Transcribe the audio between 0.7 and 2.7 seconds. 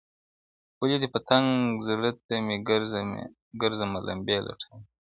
o و دې پتنګ زړه ته مي